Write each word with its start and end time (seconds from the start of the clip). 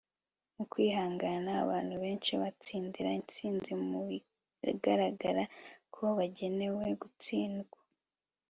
mu 0.55 0.63
kwihangana, 0.71 1.51
abantu 1.63 1.95
benshi 2.03 2.31
batsindira 2.41 3.09
intsinzi 3.19 3.71
mu 3.89 3.99
bigaragara 4.09 5.43
ko 5.93 6.03
bagenewe 6.17 6.83
gutsindwa 7.01 7.77